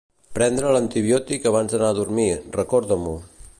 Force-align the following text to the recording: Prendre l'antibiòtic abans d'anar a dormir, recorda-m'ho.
Prendre 0.37 0.71
l'antibiòtic 0.75 1.45
abans 1.51 1.75
d'anar 1.75 1.91
a 1.95 1.97
dormir, 2.01 2.27
recorda-m'ho. 2.59 3.17